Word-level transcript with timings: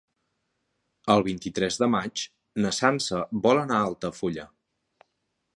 El 1.15 1.25
vint-i-tres 1.27 1.77
de 1.83 1.91
maig 1.97 2.25
na 2.65 2.73
Sança 2.81 3.23
vol 3.47 3.63
anar 3.67 3.79
a 3.83 3.87
Altafulla. 3.91 4.51